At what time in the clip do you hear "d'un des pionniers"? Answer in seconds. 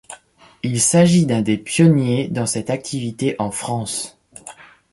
1.27-2.27